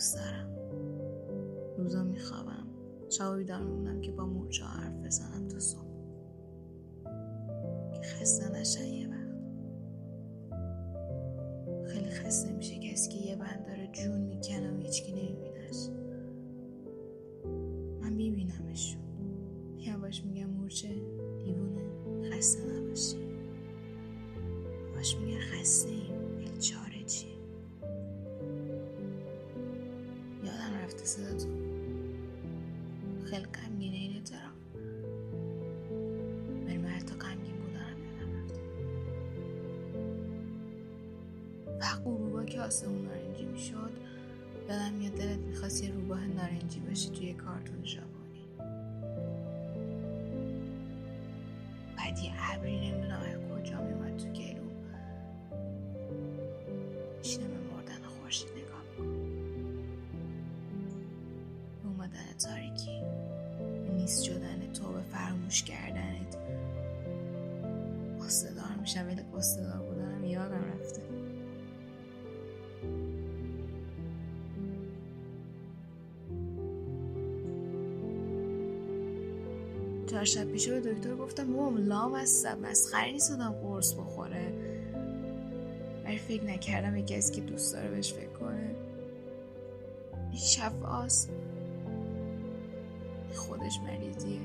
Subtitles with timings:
[0.00, 0.50] تو سرم
[1.78, 2.66] روزا میخوابم.
[3.08, 5.90] شبا بیدار میمونم که با مورچه حرف بزنم تو صبح.
[7.92, 9.40] که خسته نشن یه وقت.
[11.86, 15.88] خیلی خسته میشه کسی که یه بند داره جون می‌کنه و هیچکی نمیبینش.
[18.00, 19.00] من میبینمشون
[19.78, 20.88] یواش میگم مورچه
[21.44, 21.82] دیوونه
[22.30, 23.16] خسته نباشی.
[24.94, 25.99] باش میگه خسته.
[33.30, 34.52] خیلی غمگینه این اترام
[36.66, 38.46] ولی من حتی غمگین بودنم یادم
[41.80, 43.90] فقط غروبا که آسمون نارنجی می‌شد
[44.68, 48.44] یادم میاد دلت می‌خواست یه روباه نارنجی باشی توی کارتون ژاپنی.
[51.96, 54.70] بعد یه ابری نمی‌دونم کجا میومد تو گلو.
[57.18, 57.49] میشینه
[65.50, 66.36] فراموش کردنت
[68.20, 71.02] قصدار میشم ولی قصدار بودنم یادم رفته.
[80.06, 84.52] چهار شب پیشه به دکتر گفتم بابام لام هستم مسخره نیست آدم قرص بخوره.
[86.04, 88.74] ولی فکر نکردم یکی از که دوست داره بهش فکر کنه.
[90.30, 91.30] این شفاست
[93.34, 94.40] خودش مریضیه.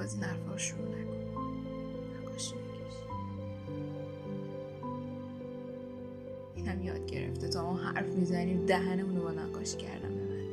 [0.00, 1.16] از این حرفا شروع نکن.
[2.22, 2.54] نقاشی
[6.54, 10.48] اینم یاد گرفته تا ما حرف می‌زنیم دهنمون رو با نقاشی کردم ببنده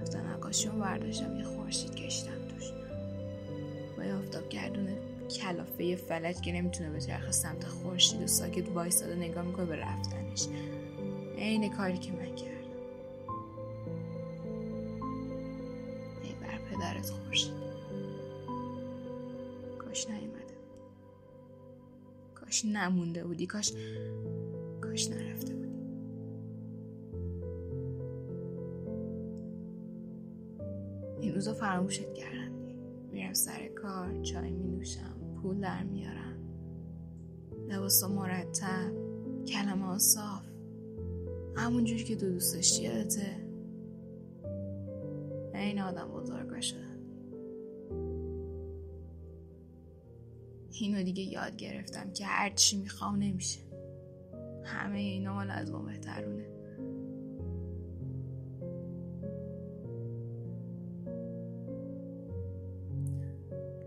[0.00, 2.70] رفتن نقاشی رو برداشتم یه خورشید کشتم توش.
[3.96, 4.98] با یه آفتاب گردونه
[5.40, 10.46] کلافه فلج که نمی‌تونه به چرخ سمت خورشید و ساکت وایستاده نگاه می‌کنه به رفتنش.
[11.38, 12.53] عین کاری که من کردم.
[17.04, 17.52] پدرت خورشید
[19.78, 20.54] کاش نیومده.
[22.34, 23.46] کاش نمونده بودی.
[23.46, 23.72] کاش
[24.80, 25.74] کاش نرفته بودی.
[31.20, 32.52] این روزا فراموشت کردم
[33.12, 36.38] میرم سر کار چای می نوشم پول در میارم.
[37.68, 38.92] لباس مرتب
[39.46, 40.42] کلمه ها صاف.
[41.56, 43.44] همونجور که دو دوست داشتی یادته؟
[45.54, 46.93] این آدم بزرگا شدن
[50.80, 53.60] اینو دیگه یاد گرفتم که هر چی می‌خوام نمیشه.
[54.64, 56.44] همه اینا مال از ما بهترونه.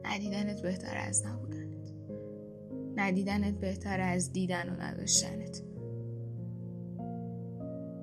[0.06, 1.94] ندیدنت بهتر از نبودنت.
[2.96, 5.64] ندیدنت بهتر از دیدن و نداشتنت.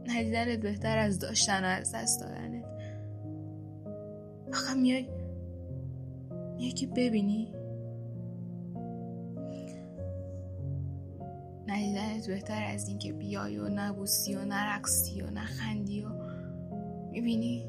[0.07, 2.65] ندیدنت بهتر از داشتن و از دست دادنت.
[4.53, 5.09] فقط میای
[6.57, 7.64] میای که ببینی
[12.15, 16.09] ندیدنت بهتر از اینکه بیای و نبوسی و نرقصی و نخندی و
[17.13, 17.67] می‌بینی؟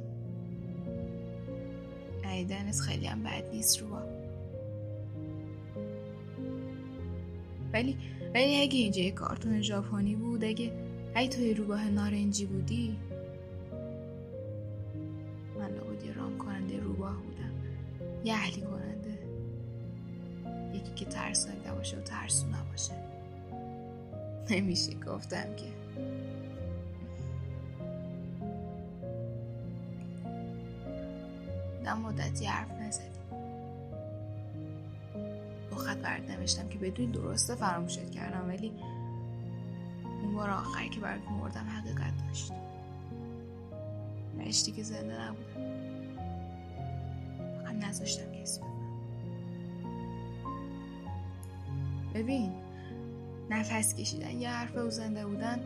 [2.26, 3.88] ندیدنت خیلی هم بد نیست رو
[7.74, 7.98] ولی
[8.36, 10.72] ولی اگه اینجا یه کارتون ژاپنی بود اگه
[11.16, 12.98] اگه توی روباه نارنجی بودی؟
[15.60, 17.52] من لابد یه رام کننده روباه بودم.
[18.24, 19.20] یه اهلی کننده
[20.74, 23.15] یکی که ترسناک نباشه و ترسو نباشه.
[24.50, 25.66] نمیشه گفتم که.
[31.84, 33.12] نه مدتی حرف نزدیم
[35.72, 38.72] با خط برات نوشتم که بدونی درسته فراموشت کردم ولی
[40.22, 42.52] اون بار آخری که برات مردم حقیقت داشت.
[44.38, 45.76] نشتی که زنده نبودم.
[47.64, 48.76] فقط نذاشتم کسی بفهم
[52.14, 52.65] ببین
[53.50, 55.59] نفس کشیدن یه حرف و زنده بودن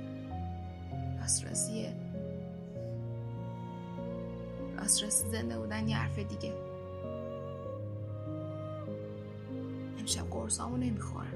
[1.22, 1.94] راستراسیه
[4.78, 6.54] راستراسی زنده بودن یه حرف دیگه.
[10.00, 11.34] امشب قرصامو نمی‌خورم.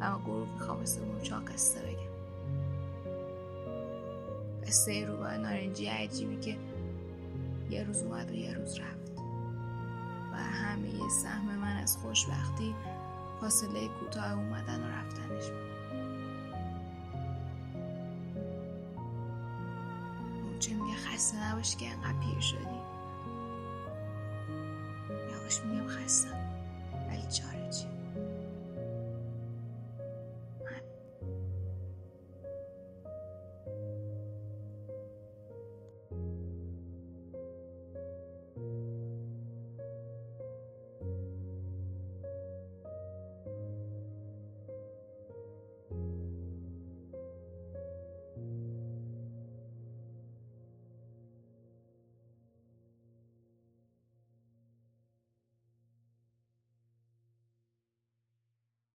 [0.00, 2.12] اما گروه می‌خوام مثل چا قصه بگم.
[4.66, 6.56] قصه روبای نارنجی عجیبی که
[7.70, 9.12] یه روز اومد و یه روز رفت.
[10.32, 12.74] و همه سهم من از خوشبختی
[13.42, 15.72] فاصله کوتاه اومدن و رفتنش بود.
[20.58, 22.80] چه میگه خسته نباشی که انقدر پیر شدی.
[25.30, 25.81] یواش خستم